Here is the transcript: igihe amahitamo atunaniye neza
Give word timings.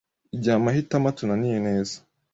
igihe 0.35 0.55
amahitamo 0.59 1.05
atunaniye 1.11 1.57
neza 1.67 1.95